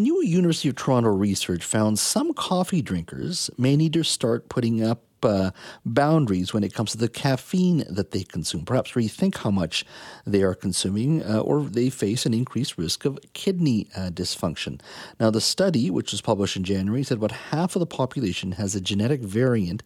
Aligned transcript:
new 0.00 0.22
University 0.22 0.68
of 0.68 0.76
Toronto 0.76 1.10
research 1.10 1.62
found 1.64 1.98
some 1.98 2.32
coffee 2.32 2.82
drinkers 2.82 3.50
may 3.56 3.76
need 3.76 3.92
to 3.92 4.02
start 4.02 4.48
putting 4.48 4.82
up 4.82 5.04
uh, 5.22 5.50
boundaries 5.84 6.54
when 6.54 6.64
it 6.64 6.74
comes 6.74 6.92
to 6.92 6.98
the 6.98 7.08
caffeine 7.08 7.84
that 7.88 8.10
they 8.10 8.22
consume. 8.22 8.64
Perhaps 8.64 8.92
rethink 8.92 9.36
how 9.36 9.50
much 9.50 9.84
they 10.26 10.42
are 10.42 10.54
consuming, 10.54 11.22
uh, 11.22 11.40
or 11.40 11.62
they 11.62 11.90
face 11.90 12.24
an 12.24 12.34
increased 12.34 12.78
risk 12.78 13.04
of 13.04 13.18
kidney 13.34 13.86
uh, 13.94 14.10
dysfunction. 14.10 14.80
Now, 15.18 15.30
the 15.30 15.40
study, 15.40 15.90
which 15.90 16.12
was 16.12 16.22
published 16.22 16.56
in 16.56 16.64
January, 16.64 17.02
said 17.02 17.18
about 17.18 17.32
half 17.32 17.76
of 17.76 17.80
the 17.80 17.86
population 17.86 18.52
has 18.52 18.74
a 18.74 18.80
genetic 18.80 19.20
variant 19.20 19.82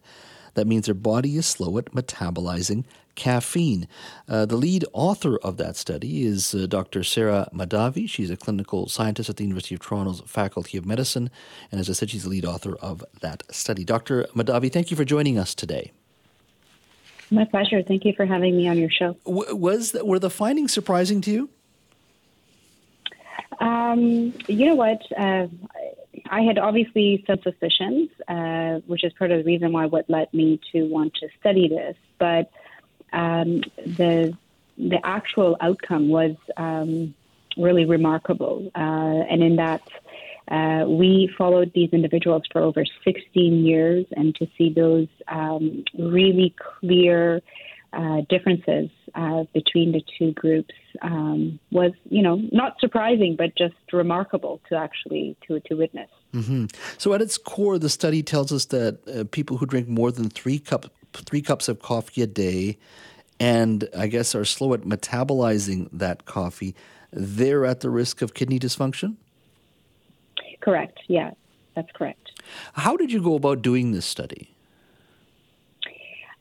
that 0.55 0.67
means 0.67 0.87
their 0.87 0.95
body 0.95 1.37
is 1.37 1.45
slow 1.45 1.77
at 1.77 1.85
metabolizing 1.91 2.83
caffeine. 3.15 3.87
Uh, 4.27 4.45
the 4.45 4.57
lead 4.57 4.85
author 4.93 5.37
of 5.37 5.57
that 5.57 5.75
study 5.75 6.25
is 6.25 6.53
uh, 6.53 6.65
Dr. 6.67 7.03
Sara 7.03 7.47
Mahdavi. 7.53 8.09
She's 8.09 8.29
a 8.29 8.37
clinical 8.37 8.87
scientist 8.87 9.29
at 9.29 9.37
the 9.37 9.43
University 9.43 9.75
of 9.75 9.81
Toronto's 9.81 10.21
Faculty 10.25 10.77
of 10.77 10.85
Medicine. 10.85 11.29
And 11.71 11.79
as 11.79 11.89
I 11.89 11.93
said, 11.93 12.09
she's 12.09 12.23
the 12.23 12.29
lead 12.29 12.45
author 12.45 12.75
of 12.81 13.03
that 13.21 13.43
study. 13.49 13.83
Dr. 13.83 14.25
Mahdavi, 14.35 14.71
thank 14.71 14.91
you 14.91 14.97
for 14.97 15.05
joining 15.05 15.37
us 15.37 15.55
today. 15.55 15.91
My 17.31 17.45
pleasure. 17.45 17.81
Thank 17.81 18.05
you 18.05 18.13
for 18.13 18.25
having 18.25 18.55
me 18.55 18.67
on 18.67 18.77
your 18.77 18.89
show. 18.91 19.17
W- 19.25 19.55
was 19.55 19.95
were 20.03 20.19
the 20.19 20.29
findings 20.29 20.71
surprising 20.71 21.21
to 21.21 21.31
you? 21.31 21.49
Um, 23.59 24.33
you 24.47 24.65
know 24.67 24.75
what? 24.75 25.01
Uh, 25.17 25.47
I 26.29 26.41
had 26.41 26.57
obviously 26.57 27.23
some 27.27 27.39
suspicions, 27.43 28.09
uh, 28.27 28.79
which 28.87 29.03
is 29.03 29.13
part 29.13 29.31
of 29.31 29.39
the 29.39 29.43
reason 29.43 29.71
why 29.71 29.85
what 29.85 30.09
led 30.09 30.33
me 30.33 30.59
to 30.71 30.83
want 30.83 31.13
to 31.15 31.29
study 31.39 31.67
this. 31.67 31.95
But 32.19 32.51
um, 33.13 33.61
the 33.77 34.37
the 34.77 34.99
actual 35.03 35.55
outcome 35.61 36.09
was 36.09 36.35
um, 36.57 37.13
really 37.57 37.85
remarkable, 37.85 38.71
uh, 38.75 38.79
and 39.29 39.43
in 39.43 39.55
that. 39.57 39.81
Uh, 40.47 40.85
we 40.87 41.27
followed 41.35 41.71
these 41.73 41.89
individuals 41.91 42.43
for 42.51 42.61
over 42.61 42.85
16 43.03 43.65
years, 43.65 44.05
and 44.15 44.35
to 44.35 44.47
see 44.55 44.71
those 44.71 45.07
um, 45.27 45.83
really 45.97 46.53
clear 46.79 47.41
uh, 47.95 48.21
differences 48.29 48.89
uh, 49.15 49.43
between 49.53 49.91
the 49.91 50.03
two 50.17 50.33
groups 50.33 50.73
um, 51.01 51.59
was, 51.71 51.93
you 52.09 52.21
know, 52.21 52.41
not 52.51 52.79
surprising, 52.79 53.35
but 53.37 53.55
just 53.55 53.75
remarkable 53.93 54.59
to 54.69 54.75
actually 54.75 55.37
to 55.47 55.59
to 55.61 55.75
witness. 55.75 56.09
Mm-hmm. 56.33 56.65
So, 56.97 57.13
at 57.13 57.21
its 57.21 57.37
core, 57.37 57.79
the 57.79 57.89
study 57.89 58.21
tells 58.21 58.51
us 58.51 58.65
that 58.65 58.99
uh, 59.07 59.23
people 59.31 59.57
who 59.57 59.65
drink 59.65 59.87
more 59.87 60.11
than 60.11 60.29
three 60.29 60.59
cup 60.59 60.91
three 61.13 61.41
cups 61.41 61.69
of 61.69 61.81
coffee 61.81 62.21
a 62.21 62.27
day, 62.27 62.77
and 63.39 63.87
I 63.97 64.07
guess 64.07 64.35
are 64.35 64.45
slow 64.45 64.73
at 64.73 64.81
metabolizing 64.81 65.89
that 65.93 66.25
coffee, 66.25 66.75
they're 67.11 67.65
at 67.65 67.79
the 67.79 67.89
risk 67.89 68.21
of 68.21 68.33
kidney 68.33 68.59
dysfunction. 68.59 69.15
Correct. 70.59 70.99
Yeah, 71.07 71.31
that's 71.75 71.91
correct. 71.93 72.31
How 72.73 72.97
did 72.97 73.11
you 73.11 73.21
go 73.21 73.35
about 73.35 73.61
doing 73.61 73.91
this 73.91 74.05
study? 74.05 74.54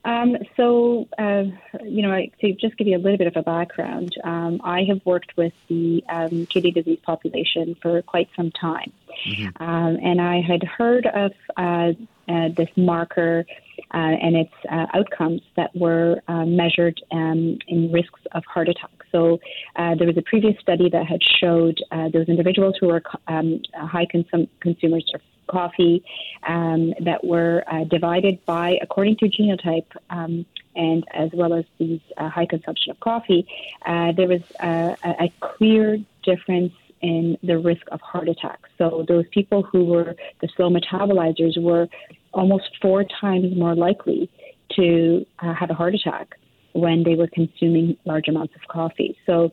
Um, 0.05 0.37
so, 0.57 1.09
uh, 1.19 1.45
you 1.83 2.03
know, 2.03 2.15
to 2.41 2.53
just 2.53 2.77
give 2.77 2.87
you 2.87 2.97
a 2.97 2.99
little 2.99 3.17
bit 3.17 3.27
of 3.27 3.37
a 3.37 3.43
background, 3.43 4.15
um, 4.23 4.61
I 4.63 4.85
have 4.89 5.01
worked 5.05 5.37
with 5.37 5.55
the 5.69 6.05
um, 6.09 6.47
kidney 6.47 6.73
disease 6.73 6.99
population 7.03 7.75
for 7.81 8.03
quite 8.03 8.29
some 8.37 8.51
time. 8.51 8.93
Mm-hmm. 9.27 9.63
Um, 9.63 9.99
and 10.03 10.21
I 10.21 10.43
had 10.43 10.63
heard 10.63 11.07
of 11.07 11.33
uh, 11.57 11.93
uh, 12.29 12.49
this 12.57 12.69
marker 12.77 13.47
uh, 13.93 13.97
and 13.97 14.37
its 14.37 14.53
uh, 14.71 14.87
outcomes 14.93 15.41
that 15.57 15.75
were 15.75 16.21
uh, 16.29 16.45
measured 16.45 17.01
um, 17.11 17.59
in 17.69 17.91
risks 17.93 18.21
of 18.33 18.45
heart 18.45 18.69
attack. 18.69 18.91
So, 19.11 19.39
there 19.77 20.09
was 20.09 20.17
a 20.17 20.23
previous 20.23 20.59
study 20.61 20.91
that 20.91 21.07
had 21.07 21.21
showed 21.23 21.79
those 22.13 22.29
individuals 22.29 22.75
who 22.81 22.89
were 22.89 23.03
um, 23.29 23.63
high 23.75 24.07
consum- 24.13 24.49
consumers 24.61 25.09
of 25.15 25.21
coffee 25.59 25.97
um, 26.55 26.81
that 27.09 27.21
were 27.33 27.57
uh, 27.67 27.85
divided 27.97 28.37
by 28.55 28.67
according 28.87 29.17
to 29.23 29.27
genotype 29.37 29.91
um, 30.17 30.33
and 30.77 31.01
as 31.25 31.31
well 31.33 31.53
as 31.55 31.65
these 31.79 32.05
uh, 32.17 32.29
high 32.37 32.49
consumption 32.55 32.89
of 32.91 32.99
coffee, 33.11 33.43
uh, 33.87 34.11
there 34.19 34.29
was 34.35 34.43
uh, 34.71 34.95
a, 35.11 35.25
a 35.27 35.29
clear 35.41 35.87
difference 36.31 36.75
in 37.01 37.37
the 37.43 37.59
risk 37.71 37.85
of 37.93 38.01
heart 38.01 38.29
attack. 38.35 38.61
So 38.79 39.05
those 39.07 39.27
people 39.39 39.61
who 39.63 39.85
were 39.85 40.17
the 40.41 40.49
slow 40.57 40.71
metabolizers 40.71 41.55
were 41.69 41.87
almost 42.33 42.69
four 42.83 43.05
times 43.21 43.57
more 43.65 43.77
likely 43.89 44.31
to 44.77 45.25
uh, 45.39 45.55
have 45.61 45.71
a 45.71 45.75
heart 45.75 45.95
attack 45.95 46.27
when 46.73 47.05
they 47.07 47.15
were 47.15 47.29
consuming 47.29 47.97
large 48.05 48.27
amounts 48.33 48.55
of 48.57 48.63
coffee. 48.69 49.17
So 49.27 49.53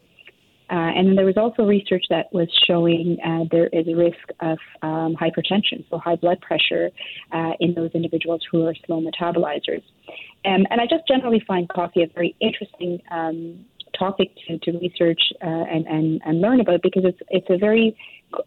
uh, 0.71 0.91
and 0.95 1.07
then 1.07 1.15
there 1.17 1.25
was 1.25 1.35
also 1.35 1.63
research 1.63 2.05
that 2.09 2.33
was 2.33 2.47
showing 2.65 3.17
uh, 3.25 3.43
there 3.51 3.67
is 3.67 3.85
a 3.89 3.95
risk 3.95 4.29
of 4.39 4.57
um, 4.81 5.15
hypertension, 5.19 5.83
so 5.89 5.97
high 5.97 6.15
blood 6.15 6.39
pressure 6.39 6.89
uh, 7.33 7.51
in 7.59 7.73
those 7.73 7.91
individuals 7.93 8.41
who 8.49 8.65
are 8.65 8.75
slow 8.85 9.01
metabolizers. 9.01 9.83
Um, 10.45 10.65
and 10.71 10.79
I 10.79 10.85
just 10.89 11.05
generally 11.07 11.43
find 11.45 11.67
coffee 11.67 12.03
a 12.03 12.07
very 12.07 12.35
interesting 12.39 13.01
um, 13.11 13.65
topic 13.99 14.31
to, 14.47 14.57
to 14.59 14.71
research 14.79 15.21
uh, 15.43 15.45
and, 15.45 15.85
and, 15.87 16.21
and 16.25 16.39
learn 16.39 16.61
about 16.61 16.81
because 16.81 17.03
it's, 17.05 17.19
it's 17.29 17.47
a 17.49 17.57
very 17.57 17.95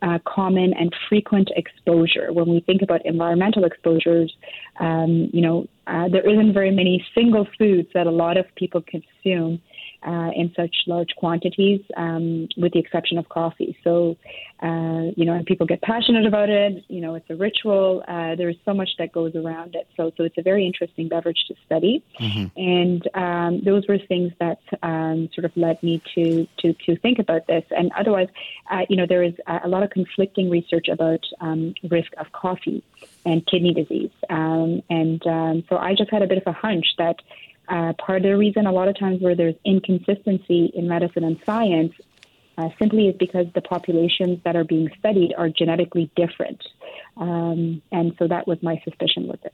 uh, 0.01 0.19
common 0.27 0.73
and 0.73 0.95
frequent 1.11 1.51
exposure. 1.57 2.33
When 2.33 2.49
we 2.49 2.61
think 2.61 2.81
about 2.81 3.05
environmental 3.05 3.65
exposures, 3.65 4.35
um, 4.81 5.29
you 5.31 5.43
know, 5.43 5.67
uh, 5.87 6.09
there 6.09 6.27
isn't 6.29 6.55
very 6.55 6.71
many 6.71 7.05
single 7.15 7.47
foods 7.59 7.89
that 7.93 8.07
a 8.07 8.11
lot 8.11 8.39
of 8.39 8.47
people 8.57 8.83
consume 8.83 9.61
uh, 10.05 10.31
in 10.35 10.53
such 10.55 10.75
large 10.87 11.15
quantities, 11.17 11.81
um, 11.97 12.49
with 12.57 12.73
the 12.73 12.79
exception 12.79 13.19
of 13.19 13.29
coffee. 13.29 13.77
So, 13.85 14.17
uh, 14.63 15.13
you 15.17 15.25
know, 15.25 15.35
and 15.35 15.47
people 15.47 15.67
get 15.67 15.81
passionate 15.83 16.27
about 16.27 16.49
it. 16.49 16.85
You 16.89 17.01
know, 17.01 17.15
it's 17.15 17.29
a 17.31 17.37
ritual. 17.37 18.03
Uh, 18.07 18.35
there 18.35 18.49
is 18.49 18.57
so 18.65 18.75
much 18.75 18.91
that 18.99 19.13
goes 19.13 19.35
around 19.35 19.75
it. 19.75 19.89
So, 19.97 20.13
so 20.17 20.25
it's 20.25 20.39
a 20.39 20.43
very 20.43 20.67
interesting 20.67 21.09
beverage 21.09 21.45
to 21.49 21.55
study. 21.67 22.05
Mm-hmm. 22.21 22.61
And 22.61 23.09
um, 23.15 23.65
those 23.65 23.87
were 23.89 23.99
things 23.99 24.33
that 24.41 24.61
um, 24.83 25.29
sort 25.35 25.45
of 25.45 25.57
led 25.57 25.83
me 25.83 26.03
to 26.15 26.47
to 26.59 26.73
to 26.87 26.97
think 26.97 27.19
about 27.19 27.47
this. 27.47 27.65
And 27.71 27.91
otherwise, 27.99 28.29
uh, 28.71 28.83
you 28.89 28.97
know, 28.97 29.07
there 29.07 29.23
is 29.23 29.35
a 29.47 29.69
lot 29.69 29.83
of 29.83 29.91
conflicting 29.91 30.51
research 30.51 30.89
about 30.89 31.25
um, 31.41 31.75
risk 31.91 32.13
of 32.19 32.33
coffee 32.33 32.83
and 33.25 33.47
kidney 33.47 33.73
disease. 33.73 34.11
Um, 34.29 34.83
and 34.91 35.27
um, 35.27 35.65
so 35.69 35.77
I 35.77 35.95
just 35.95 36.11
had 36.11 36.23
a 36.23 36.27
bit 36.27 36.39
of 36.39 36.47
a 36.47 36.53
hunch 36.53 36.87
that 36.99 37.17
uh, 37.69 37.93
part 37.95 38.19
of 38.19 38.23
the 38.25 38.37
reason 38.37 38.67
a 38.67 38.73
lot 38.73 38.89
of 38.89 38.99
times 38.99 39.21
where 39.21 39.35
there's 39.35 39.55
inconsistency 39.65 40.71
in 40.75 40.89
medicine 40.89 41.25
and 41.25 41.39
science 41.47 41.95
uh, 42.57 42.69
simply 42.79 43.09
is 43.09 43.17
because 43.17 43.47
the 43.55 43.61
populations 43.61 44.39
that 44.45 44.55
are 44.55 44.65
being 44.65 44.89
studied 44.99 45.35
are 45.37 45.49
genetically 45.49 46.11
different. 46.15 46.63
Um, 47.17 47.83
and 47.91 48.15
so 48.19 48.29
that 48.29 48.47
was 48.47 48.63
my 48.63 48.81
suspicion 48.85 49.27
with 49.27 49.45
it. 49.45 49.53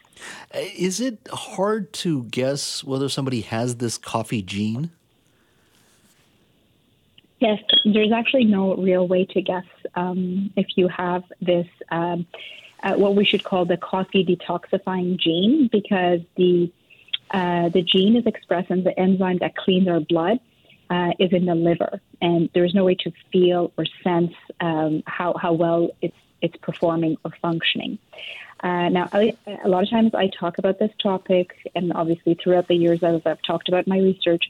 Uh, 0.55 0.59
is 0.77 1.01
it 1.01 1.19
hard 1.33 1.93
to 1.95 2.25
guess 2.25 2.85
whether 2.85 3.09
somebody 3.09 3.41
has 3.43 3.77
this 3.77 3.97
coffee 3.97 4.43
gene? 4.43 4.91
Yes, 7.39 7.59
there's 7.87 8.13
actually 8.13 8.45
no 8.45 8.77
real 8.77 9.09
way 9.09 9.25
to 9.25 9.41
guess 9.41 9.65
um, 9.95 10.53
if 10.57 10.67
you 10.77 10.89
have 10.89 11.25
this, 11.41 11.67
um, 11.91 12.27
uh, 12.83 12.95
what 12.95 13.15
we 13.17 13.25
should 13.25 13.45
call 13.45 13.65
the 13.65 13.79
coffee 13.79 14.25
detoxifying 14.25 15.19
gene, 15.19 15.69
because 15.73 16.21
the 16.37 16.71
uh, 17.31 17.69
the 17.69 17.83
gene 17.83 18.17
is 18.17 18.27
expressed 18.27 18.71
in 18.71 18.83
the 18.85 18.99
enzyme 18.99 19.39
that 19.39 19.57
cleans 19.57 19.89
our 19.89 20.01
blood 20.01 20.41
uh, 20.91 21.13
is 21.19 21.33
in 21.33 21.47
the 21.47 21.55
liver, 21.55 22.01
and 22.21 22.51
there's 22.55 22.75
no 22.75 22.85
way 22.85 22.97
to 22.97 23.13
feel 23.33 23.73
or 23.79 23.85
sense 24.03 24.33
um, 24.61 25.03
how 25.07 25.35
how 25.41 25.53
well 25.53 25.91
it's 26.03 26.17
it's 26.43 26.57
performing 26.57 27.17
or 27.25 27.31
functioning. 27.41 27.99
Uh, 28.63 28.89
now, 28.91 29.09
I, 29.13 29.37
a 29.65 29.69
lot 29.69 29.85
of 29.85 29.91
times 29.91 30.15
I 30.15 30.29
talk 30.39 30.59
about 30.59 30.79
this 30.79 30.91
topic, 31.03 31.53
and 31.75 31.93
obviously 31.93 32.35
throughout 32.43 32.69
the 32.69 32.75
years 32.75 33.03
as 33.03 33.23
I've 33.25 33.43
talked 33.43 33.69
about 33.69 33.87
my 33.87 33.99
research, 33.99 34.45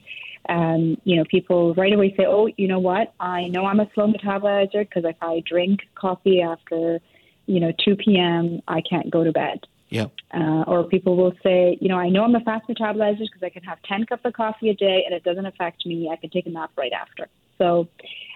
um, 0.49 0.97
you 1.03 1.15
know, 1.15 1.23
people 1.29 1.73
right 1.75 1.93
away 1.93 2.13
say, 2.17 2.25
"Oh, 2.25 2.49
you 2.57 2.67
know 2.67 2.79
what? 2.79 3.13
I 3.19 3.47
know 3.47 3.65
I'm 3.65 3.79
a 3.79 3.89
slow 3.93 4.11
metabolizer 4.11 4.79
because 4.79 5.05
if 5.05 5.15
I 5.21 5.43
drink 5.45 5.81
coffee 5.95 6.41
after, 6.41 6.99
you 7.45 7.59
know, 7.59 7.71
2 7.85 7.95
p.m., 7.97 8.61
I 8.67 8.81
can't 8.81 9.09
go 9.11 9.23
to 9.23 9.31
bed." 9.31 9.59
Yeah. 9.91 10.05
Uh, 10.33 10.63
or 10.67 10.85
people 10.85 11.17
will 11.17 11.33
say, 11.43 11.77
you 11.81 11.89
know, 11.89 11.97
I 11.97 12.07
know 12.07 12.23
I'm 12.23 12.33
a 12.33 12.39
fast 12.39 12.65
metabolizer 12.67 13.19
because 13.19 13.43
I 13.43 13.49
can 13.49 13.61
have 13.63 13.77
10 13.83 14.05
cups 14.05 14.23
of 14.23 14.33
coffee 14.33 14.69
a 14.69 14.73
day 14.73 15.03
and 15.05 15.13
it 15.13 15.23
doesn't 15.23 15.45
affect 15.45 15.85
me. 15.85 16.09
I 16.09 16.15
can 16.15 16.29
take 16.29 16.45
a 16.45 16.49
nap 16.49 16.71
right 16.77 16.93
after. 16.93 17.27
So 17.57 17.89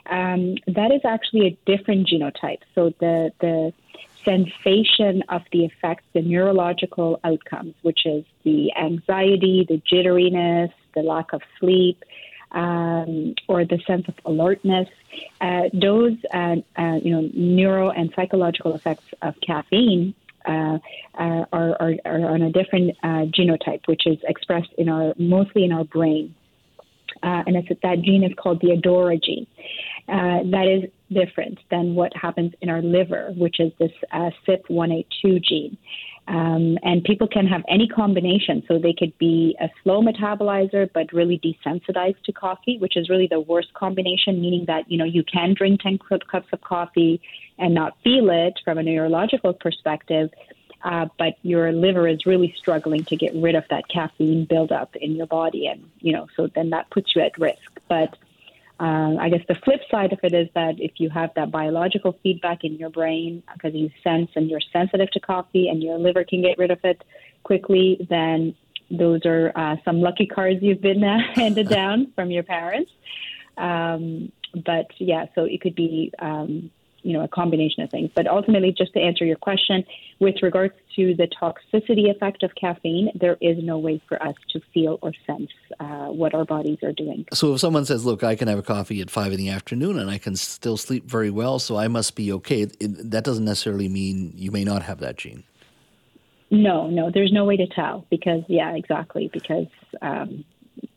um, 0.07 0.55
that 0.67 0.91
is 0.91 1.01
actually 1.05 1.47
a 1.47 1.57
different 1.65 2.09
genotype. 2.09 2.59
So 2.75 2.93
the, 2.99 3.31
the 3.39 3.73
sensation 4.25 5.23
of 5.29 5.43
the 5.53 5.63
effects, 5.63 6.03
the 6.13 6.21
neurological 6.21 7.21
outcomes, 7.23 7.73
which 7.83 8.05
is 8.05 8.25
the 8.43 8.75
anxiety, 8.75 9.65
the 9.67 9.81
jitteriness, 9.89 10.73
the 10.93 11.03
lack 11.03 11.31
of 11.31 11.41
sleep, 11.61 12.03
um, 12.51 13.33
or 13.47 13.63
the 13.63 13.79
sense 13.87 14.09
of 14.09 14.15
alertness. 14.25 14.89
Uh, 15.39 15.69
those, 15.71 16.17
uh, 16.33 16.57
uh, 16.75 16.99
you 17.01 17.11
know, 17.11 17.29
neuro 17.33 17.91
and 17.91 18.11
psychological 18.13 18.75
effects 18.75 19.05
of 19.21 19.35
caffeine 19.39 20.13
uh, 20.47 20.77
uh, 21.17 21.45
are, 21.51 21.75
are, 21.79 21.93
are, 22.05 22.25
on 22.33 22.41
a 22.41 22.51
different 22.51 22.95
uh, 23.03 23.25
genotype, 23.37 23.81
which 23.87 24.05
is 24.05 24.17
expressed 24.27 24.71
in 24.77 24.89
our 24.89 25.13
mostly 25.17 25.63
in 25.63 25.71
our 25.71 25.83
brain. 25.83 26.35
Uh, 27.25 27.43
and 27.47 27.55
it's, 27.55 27.67
that 27.81 28.01
gene 28.03 28.23
is 28.23 28.31
called 28.37 28.61
the 28.61 28.69
ADORA 28.69 29.17
gene. 29.21 29.47
Uh, 30.07 30.45
that 30.51 30.67
is 30.67 30.89
different 31.11 31.57
than 31.71 31.95
what 31.95 32.15
happens 32.15 32.53
in 32.61 32.69
our 32.69 32.81
liver, 32.81 33.33
which 33.35 33.59
is 33.59 33.71
this 33.79 33.91
uh, 34.11 34.29
CYP1A2 34.47 35.43
gene. 35.43 35.77
Um, 36.27 36.77
and 36.83 37.03
people 37.03 37.27
can 37.27 37.45
have 37.47 37.61
any 37.67 37.87
combination. 37.87 38.63
So 38.67 38.79
they 38.79 38.93
could 38.93 39.15
be 39.17 39.55
a 39.59 39.67
slow 39.83 40.01
metabolizer, 40.01 40.89
but 40.93 41.11
really 41.13 41.39
desensitized 41.39 42.21
to 42.25 42.31
coffee, 42.31 42.77
which 42.79 42.97
is 42.97 43.09
really 43.09 43.27
the 43.27 43.39
worst 43.39 43.73
combination, 43.73 44.41
meaning 44.41 44.65
that, 44.67 44.89
you 44.89 44.97
know, 44.97 45.05
you 45.05 45.23
can 45.23 45.53
drink 45.55 45.81
10 45.81 45.99
cups 46.31 46.47
of 46.51 46.61
coffee 46.61 47.21
and 47.57 47.73
not 47.73 47.95
feel 48.03 48.29
it 48.29 48.53
from 48.63 48.77
a 48.77 48.83
neurological 48.83 49.53
perspective. 49.53 50.29
Uh, 50.85 51.07
but 51.17 51.33
your 51.41 51.71
liver 51.71 52.07
is 52.07 52.27
really 52.27 52.53
struggling 52.55 53.03
to 53.03 53.15
get 53.15 53.33
rid 53.33 53.55
of 53.55 53.63
that 53.71 53.87
caffeine 53.87 54.45
buildup 54.45 54.95
in 54.95 55.15
your 55.15 55.25
body, 55.25 55.65
and 55.65 55.89
you 55.99 56.13
know, 56.13 56.27
so 56.35 56.45
then 56.53 56.69
that 56.69 56.87
puts 56.91 57.15
you 57.15 57.23
at 57.23 57.35
risk. 57.39 57.79
But 57.89 58.15
uh, 58.79 59.15
I 59.19 59.29
guess 59.29 59.41
the 59.47 59.55
flip 59.55 59.81
side 59.89 60.13
of 60.13 60.19
it 60.21 60.35
is 60.35 60.47
that 60.53 60.79
if 60.79 60.91
you 60.97 61.09
have 61.09 61.31
that 61.35 61.49
biological 61.49 62.15
feedback 62.21 62.63
in 62.63 62.75
your 62.75 62.91
brain 62.91 63.41
because 63.51 63.73
you 63.73 63.89
sense 64.03 64.29
and 64.35 64.47
you're 64.47 64.61
sensitive 64.71 65.09
to 65.11 65.19
coffee 65.19 65.69
and 65.69 65.81
your 65.81 65.97
liver 65.97 66.23
can 66.23 66.43
get 66.43 66.59
rid 66.59 66.69
of 66.69 66.79
it 66.83 67.03
quickly, 67.41 68.05
then 68.07 68.53
those 68.91 69.25
are 69.25 69.51
uh, 69.55 69.77
some 69.85 70.01
lucky 70.01 70.27
cards 70.27 70.59
you've 70.61 70.81
been 70.81 71.03
uh, 71.03 71.17
handed 71.33 71.67
down 71.67 72.11
from 72.13 72.29
your 72.29 72.43
parents. 72.43 72.91
Um, 73.57 74.31
but 74.53 74.91
yeah, 74.99 75.25
so 75.33 75.45
it 75.45 75.61
could 75.61 75.75
be 75.75 76.13
um, 76.19 76.69
you 77.05 77.13
know 77.13 77.23
a 77.23 77.27
combination 77.27 77.83
of 77.83 77.91
things. 77.91 78.09
But 78.15 78.27
ultimately, 78.27 78.73
just 78.75 78.93
to 78.93 78.99
answer 78.99 79.23
your 79.25 79.35
question, 79.35 79.85
with 80.19 80.41
regards 80.41 80.73
to 80.95 81.13
the 81.15 81.27
toxicity 81.27 82.09
effect 82.09 82.41
of 82.41 82.51
caffeine, 82.55 83.11
there 83.13 83.37
is 83.41 83.57
no 83.63 83.77
way 83.77 84.01
for 84.09 84.21
us 84.21 84.35
to 84.51 84.59
feel 84.73 84.97
or 85.01 85.13
sense 85.27 85.51
uh, 85.79 86.07
what 86.07 86.33
our 86.33 86.45
bodies 86.45 86.79
are 86.83 86.91
doing. 86.91 87.25
So 87.31 87.53
if 87.53 87.59
someone 87.59 87.85
says, 87.85 88.05
"Look, 88.05 88.23
I 88.23 88.35
can 88.35 88.47
have 88.47 88.59
a 88.59 88.63
coffee 88.63 88.99
at 89.01 89.11
five 89.11 89.31
in 89.31 89.37
the 89.37 89.49
afternoon 89.49 89.99
and 89.99 90.09
I 90.09 90.17
can 90.17 90.35
still 90.35 90.77
sleep 90.77 91.05
very 91.05 91.29
well, 91.29 91.59
so 91.59 91.77
I 91.77 91.87
must 91.87 92.15
be 92.15 92.31
okay," 92.33 92.63
it, 92.63 93.11
that 93.11 93.23
doesn't 93.23 93.45
necessarily 93.45 93.87
mean 93.87 94.33
you 94.35 94.51
may 94.51 94.63
not 94.63 94.81
have 94.81 94.99
that 94.99 95.17
gene. 95.17 95.43
No, 96.49 96.89
no, 96.89 97.11
there's 97.13 97.31
no 97.31 97.45
way 97.45 97.57
to 97.57 97.67
tell 97.67 98.05
because 98.09 98.43
yeah, 98.47 98.75
exactly 98.75 99.29
because. 99.31 99.67
Um, 100.01 100.43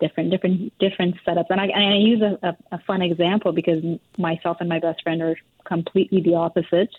different 0.01 0.31
different 0.31 0.73
different 0.79 1.15
setups 1.27 1.47
and 1.51 1.61
I, 1.61 1.67
and 1.67 1.95
I 1.95 1.97
use 1.97 2.23
a, 2.23 2.47
a, 2.47 2.57
a 2.77 2.79
fun 2.87 3.03
example 3.03 3.53
because 3.53 3.83
myself 4.17 4.59
and 4.61 4.69
my 4.69 4.79
best 4.79 5.03
friend 5.03 5.23
are 5.23 5.37
completely 5.65 6.21
the 6.21 6.35
opposite. 6.35 6.91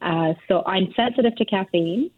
Uh, 0.00 0.34
so 0.48 0.62
I'm 0.66 0.92
sensitive 0.94 1.36
to 1.36 1.44
caffeine. 1.44 2.10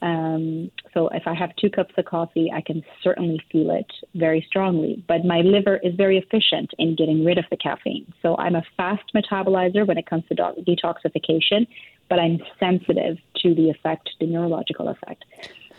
Um, 0.00 0.70
so 0.94 1.08
if 1.08 1.24
I 1.26 1.34
have 1.34 1.54
two 1.56 1.70
cups 1.70 1.94
of 1.96 2.04
coffee, 2.04 2.52
I 2.54 2.60
can 2.60 2.84
certainly 3.02 3.40
feel 3.50 3.70
it 3.70 3.90
very 4.14 4.44
strongly. 4.48 5.02
But 5.08 5.24
my 5.24 5.40
liver 5.40 5.76
is 5.78 5.94
very 5.94 6.18
efficient 6.18 6.70
in 6.78 6.94
getting 6.94 7.24
rid 7.24 7.38
of 7.38 7.44
the 7.50 7.56
caffeine. 7.56 8.12
So 8.22 8.36
I'm 8.36 8.54
a 8.54 8.62
fast 8.76 9.12
metabolizer 9.14 9.86
when 9.86 9.98
it 9.98 10.06
comes 10.06 10.24
to 10.28 10.34
do- 10.34 10.64
detoxification, 10.66 11.66
but 12.08 12.18
I'm 12.20 12.38
sensitive 12.60 13.18
to 13.42 13.54
the 13.54 13.70
effect, 13.70 14.10
the 14.20 14.26
neurological 14.26 14.88
effect. 14.88 15.24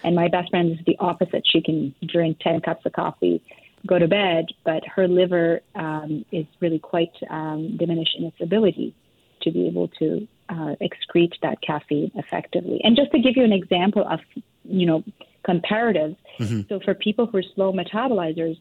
And 0.03 0.15
my 0.15 0.27
best 0.27 0.49
friend 0.49 0.71
is 0.71 0.85
the 0.85 0.97
opposite. 0.99 1.43
She 1.45 1.61
can 1.61 1.93
drink 2.05 2.39
10 2.39 2.61
cups 2.61 2.85
of 2.85 2.93
coffee, 2.93 3.41
go 3.89 3.97
to 3.97 4.07
bed, 4.07 4.45
but 4.63 4.81
her 4.95 5.07
liver 5.07 5.61
um, 5.73 6.23
is 6.31 6.45
really 6.59 6.77
quite 6.77 7.15
um, 7.29 7.75
diminished 7.77 8.15
in 8.19 8.25
its 8.25 8.39
ability 8.39 8.93
to 9.41 9.51
be 9.51 9.65
able 9.67 9.87
to 9.99 10.27
uh, 10.49 10.75
excrete 10.87 11.33
that 11.41 11.57
caffeine 11.61 12.11
effectively. 12.15 12.79
And 12.83 12.95
just 12.95 13.11
to 13.11 13.19
give 13.19 13.35
you 13.35 13.43
an 13.43 13.55
example 13.61 14.05
of, 14.07 14.19
you 14.63 14.85
know, 14.85 15.03
comparatives, 15.47 16.17
mm-hmm. 16.39 16.61
so 16.69 16.79
for 16.85 16.93
people 16.93 17.25
who 17.25 17.39
are 17.39 17.47
slow 17.55 17.73
metabolizers, 17.73 18.57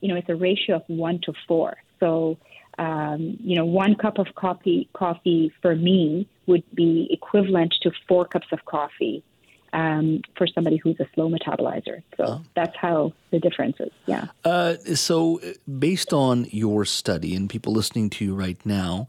you 0.00 0.08
know, 0.08 0.16
it's 0.16 0.28
a 0.28 0.36
ratio 0.36 0.76
of 0.76 0.82
one 0.88 1.20
to 1.24 1.32
four. 1.48 1.76
So, 1.98 2.36
um, 2.78 3.38
you 3.40 3.56
know, 3.56 3.64
one 3.64 3.94
cup 3.94 4.18
of 4.18 4.26
coffee 4.34 4.88
coffee 4.92 5.52
for 5.62 5.74
me 5.74 6.28
would 6.46 6.64
be 6.74 7.08
equivalent 7.10 7.74
to 7.82 7.90
four 8.08 8.24
cups 8.26 8.48
of 8.52 8.60
coffee 8.64 9.22
um, 9.72 10.22
for 10.36 10.46
somebody 10.46 10.76
who's 10.76 10.98
a 11.00 11.06
slow 11.14 11.30
metabolizer. 11.30 12.02
So 12.16 12.24
oh. 12.24 12.42
that's 12.54 12.76
how 12.76 13.12
the 13.30 13.38
difference 13.38 13.76
is. 13.80 13.92
Yeah. 14.06 14.26
Uh, 14.44 14.74
so, 14.94 15.40
based 15.78 16.12
on 16.12 16.46
your 16.50 16.84
study 16.84 17.34
and 17.34 17.48
people 17.48 17.72
listening 17.72 18.10
to 18.10 18.24
you 18.24 18.34
right 18.34 18.58
now, 18.64 19.08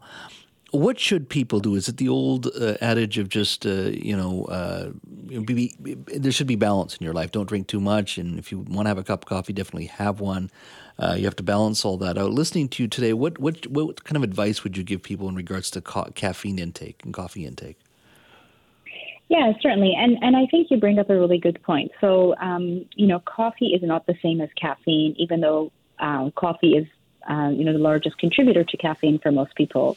what 0.72 0.98
should 0.98 1.28
people 1.28 1.60
do? 1.60 1.74
Is 1.74 1.88
it 1.88 1.98
the 1.98 2.08
old 2.08 2.46
uh, 2.46 2.76
adage 2.80 3.18
of 3.18 3.28
just 3.28 3.66
uh, 3.66 3.90
you 3.92 4.16
know 4.16 4.44
uh, 4.46 4.90
be, 5.42 5.74
be, 5.80 5.94
there 6.06 6.32
should 6.32 6.46
be 6.46 6.56
balance 6.56 6.96
in 6.96 7.04
your 7.04 7.12
life. 7.12 7.30
Don't 7.30 7.48
drink 7.48 7.66
too 7.66 7.80
much, 7.80 8.16
and 8.18 8.38
if 8.38 8.50
you 8.50 8.58
want 8.58 8.86
to 8.86 8.88
have 8.88 8.98
a 8.98 9.04
cup 9.04 9.24
of 9.24 9.28
coffee, 9.28 9.52
definitely 9.52 9.86
have 9.86 10.20
one. 10.20 10.50
Uh, 10.98 11.14
you 11.16 11.24
have 11.24 11.36
to 11.36 11.42
balance 11.42 11.84
all 11.84 11.96
that 11.98 12.16
out. 12.16 12.30
Listening 12.32 12.68
to 12.70 12.82
you 12.82 12.88
today, 12.88 13.12
what 13.12 13.38
what 13.38 13.66
what 13.66 14.04
kind 14.04 14.16
of 14.16 14.22
advice 14.22 14.64
would 14.64 14.76
you 14.76 14.82
give 14.82 15.02
people 15.02 15.28
in 15.28 15.34
regards 15.34 15.70
to 15.72 15.80
ca- 15.82 16.10
caffeine 16.14 16.58
intake 16.58 17.02
and 17.04 17.12
coffee 17.12 17.44
intake? 17.44 17.78
Yeah, 19.32 19.52
certainly, 19.62 19.94
and 19.96 20.18
and 20.22 20.36
I 20.36 20.44
think 20.50 20.70
you 20.70 20.76
bring 20.76 20.98
up 20.98 21.08
a 21.08 21.18
really 21.18 21.38
good 21.38 21.62
point. 21.62 21.90
So, 22.00 22.36
um, 22.36 22.84
you 22.94 23.06
know, 23.06 23.20
coffee 23.20 23.68
is 23.68 23.82
not 23.82 24.06
the 24.06 24.14
same 24.22 24.40
as 24.42 24.50
caffeine, 24.60 25.14
even 25.16 25.40
though 25.40 25.72
uh, 25.98 26.30
coffee 26.36 26.74
is 26.76 26.86
uh, 27.28 27.48
you 27.48 27.64
know 27.64 27.72
the 27.72 27.78
largest 27.78 28.18
contributor 28.18 28.62
to 28.62 28.76
caffeine 28.76 29.18
for 29.18 29.32
most 29.32 29.54
people 29.54 29.96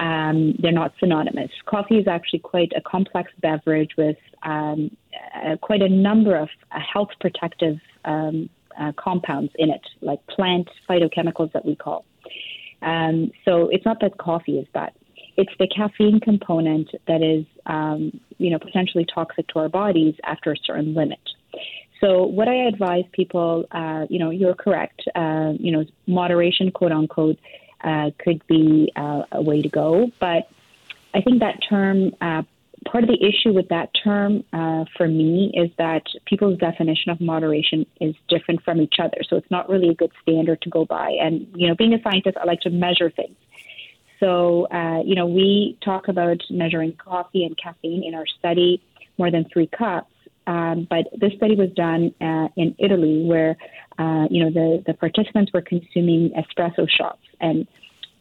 um, 0.00 0.54
they're 0.58 0.72
not 0.72 0.94
synonymous. 0.98 1.50
Coffee 1.66 1.98
is 1.98 2.08
actually 2.08 2.38
quite 2.38 2.72
a 2.74 2.80
complex 2.80 3.30
beverage 3.40 3.90
with 3.98 4.16
um, 4.42 4.96
uh, 5.34 5.56
quite 5.60 5.82
a 5.82 5.88
number 5.88 6.36
of 6.36 6.48
uh, 6.72 6.78
health 6.80 7.10
protective 7.20 7.78
um, 8.06 8.48
uh, 8.80 8.92
compounds 8.96 9.52
in 9.56 9.68
it, 9.68 9.82
like 10.00 10.26
plant 10.26 10.68
phytochemicals 10.88 11.52
that 11.52 11.66
we 11.66 11.76
call. 11.76 12.06
Um, 12.80 13.30
so 13.44 13.68
it's 13.68 13.84
not 13.84 14.00
that 14.00 14.16
coffee 14.16 14.58
is 14.58 14.66
bad. 14.72 14.92
It's 15.40 15.56
the 15.62 15.68
caffeine 15.78 16.20
component 16.20 16.88
that 17.10 17.22
is, 17.34 17.44
um, 17.76 18.00
you 18.42 18.50
know, 18.50 18.58
potentially 18.58 19.06
toxic 19.18 19.46
to 19.48 19.56
our 19.62 19.70
bodies 19.82 20.14
after 20.32 20.48
a 20.52 20.58
certain 20.68 20.90
limit. 21.00 21.24
So 22.00 22.08
what 22.38 22.48
I 22.54 22.56
advise 22.72 23.04
people, 23.20 23.52
uh, 23.80 24.02
you 24.12 24.18
know, 24.18 24.30
you're 24.40 24.58
correct. 24.66 25.00
Uh, 25.14 25.52
you 25.58 25.72
know, 25.72 25.82
moderation, 26.06 26.66
quote 26.78 26.92
unquote, 26.92 27.38
uh, 27.90 28.08
could 28.22 28.40
be 28.46 28.92
uh, 28.96 29.22
a 29.32 29.42
way 29.48 29.58
to 29.66 29.70
go. 29.82 30.10
But 30.26 30.42
I 31.14 31.20
think 31.24 31.36
that 31.40 31.56
term, 31.68 31.96
uh, 32.20 32.42
part 32.90 33.02
of 33.04 33.10
the 33.14 33.20
issue 33.30 33.52
with 33.58 33.68
that 33.76 33.88
term 34.04 34.44
uh, 34.60 34.84
for 34.96 35.06
me 35.20 35.52
is 35.54 35.70
that 35.84 36.04
people's 36.30 36.58
definition 36.58 37.08
of 37.12 37.20
moderation 37.20 37.86
is 38.00 38.14
different 38.28 38.62
from 38.66 38.80
each 38.80 38.96
other. 39.04 39.20
So 39.28 39.36
it's 39.36 39.50
not 39.50 39.68
really 39.72 39.90
a 39.90 39.94
good 40.02 40.12
standard 40.22 40.58
to 40.62 40.70
go 40.70 40.82
by. 40.84 41.08
And, 41.24 41.34
you 41.54 41.66
know, 41.68 41.74
being 41.74 41.94
a 41.94 42.02
scientist, 42.02 42.36
I 42.40 42.44
like 42.44 42.62
to 42.68 42.70
measure 42.86 43.10
things. 43.10 43.36
So, 44.20 44.66
uh, 44.70 45.02
you 45.04 45.14
know, 45.14 45.26
we 45.26 45.78
talk 45.82 46.08
about 46.08 46.38
measuring 46.50 46.92
coffee 46.96 47.44
and 47.44 47.56
caffeine 47.56 48.04
in 48.04 48.14
our 48.14 48.26
study, 48.38 48.82
more 49.18 49.30
than 49.30 49.46
three 49.52 49.66
cups. 49.66 50.12
Um, 50.46 50.86
but 50.88 51.06
this 51.18 51.32
study 51.36 51.56
was 51.56 51.70
done 51.70 52.14
uh, 52.20 52.48
in 52.56 52.74
Italy, 52.78 53.24
where 53.24 53.56
uh, 53.98 54.26
you 54.30 54.42
know 54.42 54.50
the, 54.50 54.82
the 54.86 54.94
participants 54.94 55.52
were 55.52 55.60
consuming 55.62 56.30
espresso 56.30 56.88
shots, 56.90 57.20
and 57.40 57.68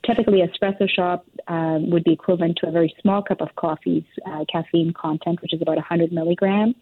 typically 0.06 0.42
espresso 0.42 0.88
shot 0.90 1.24
um, 1.48 1.90
would 1.90 2.04
be 2.04 2.14
equivalent 2.14 2.58
to 2.62 2.68
a 2.68 2.72
very 2.72 2.94
small 3.02 3.22
cup 3.22 3.42
of 3.42 3.56
coffee's 3.56 4.04
uh, 4.28 4.46
caffeine 4.52 4.94
content, 4.94 5.42
which 5.42 5.54
is 5.54 5.62
about 5.62 5.78
100 5.78 6.12
milligram. 6.12 6.76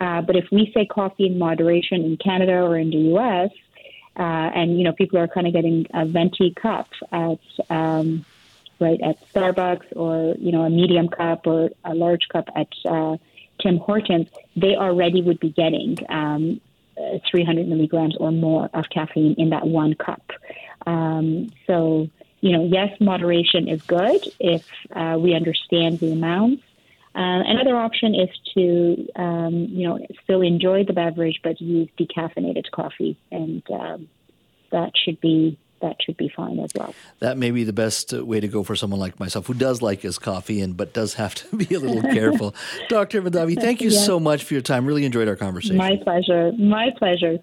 Uh, 0.00 0.22
but 0.22 0.36
if 0.36 0.44
we 0.52 0.70
say 0.72 0.86
coffee 0.86 1.26
in 1.26 1.38
moderation 1.38 2.02
in 2.02 2.16
Canada 2.16 2.52
or 2.52 2.78
in 2.78 2.90
the 2.90 2.96
U.S., 2.96 3.50
uh, 4.18 4.22
and 4.54 4.78
you 4.78 4.84
know 4.84 4.92
people 4.92 5.18
are 5.18 5.28
kind 5.28 5.46
of 5.46 5.52
getting 5.52 5.86
a 5.92 6.06
venti 6.06 6.54
cup 6.54 6.88
at 7.12 7.38
um, 7.68 8.24
right 8.80 9.00
at 9.02 9.16
Starbucks 9.32 9.96
or 9.96 10.34
you 10.38 10.52
know 10.52 10.62
a 10.62 10.70
medium 10.70 11.08
cup 11.08 11.46
or 11.46 11.70
a 11.84 11.94
large 11.94 12.28
cup 12.28 12.48
at 12.54 12.68
uh, 12.88 13.16
Tim 13.60 13.78
Hortons, 13.78 14.28
they 14.54 14.76
already 14.76 15.22
would 15.22 15.40
be 15.40 15.50
getting 15.50 15.96
um, 16.08 16.60
uh, 16.98 17.18
300 17.30 17.68
milligrams 17.68 18.16
or 18.16 18.32
more 18.32 18.70
of 18.72 18.88
caffeine 18.90 19.34
in 19.38 19.50
that 19.50 19.66
one 19.66 19.94
cup. 19.94 20.22
Um, 20.86 21.50
so, 21.66 22.08
you 22.40 22.52
know, 22.52 22.64
yes, 22.64 22.98
moderation 23.00 23.68
is 23.68 23.82
good 23.82 24.26
if 24.38 24.64
uh, 24.94 25.16
we 25.18 25.34
understand 25.34 26.00
the 26.00 26.12
amounts. 26.12 26.62
Uh, 27.14 27.42
another 27.46 27.76
option 27.76 28.14
is 28.14 28.28
to, 28.54 29.08
um, 29.16 29.54
you 29.70 29.88
know, 29.88 29.98
still 30.24 30.42
enjoy 30.42 30.84
the 30.84 30.92
beverage 30.92 31.40
but 31.42 31.60
use 31.60 31.88
decaffeinated 31.98 32.70
coffee, 32.70 33.16
and 33.32 33.62
um, 33.70 34.08
that 34.70 34.92
should 35.02 35.18
be 35.20 35.58
that 35.80 35.96
should 36.02 36.16
be 36.16 36.28
fine 36.28 36.58
as 36.58 36.70
well. 36.74 36.94
That 37.18 37.38
may 37.38 37.50
be 37.50 37.64
the 37.64 37.72
best 37.72 38.14
uh, 38.14 38.24
way 38.24 38.40
to 38.40 38.48
go 38.48 38.62
for 38.62 38.76
someone 38.76 39.00
like 39.00 39.18
myself 39.20 39.46
who 39.46 39.54
does 39.54 39.82
like 39.82 40.00
his 40.00 40.18
coffee 40.18 40.60
and 40.60 40.76
but 40.76 40.92
does 40.92 41.14
have 41.14 41.34
to 41.36 41.56
be 41.64 41.74
a 41.74 41.80
little 41.80 42.02
careful. 42.12 42.54
Dr. 42.88 43.22
Mahdavi, 43.22 43.60
thank 43.60 43.80
you 43.80 43.90
yes. 43.90 44.04
so 44.04 44.18
much 44.18 44.44
for 44.44 44.54
your 44.54 44.62
time. 44.62 44.86
Really 44.86 45.04
enjoyed 45.04 45.28
our 45.28 45.36
conversation. 45.36 45.76
My 45.76 45.96
pleasure. 46.02 46.52
My 46.52 46.90
pleasure. 46.98 47.38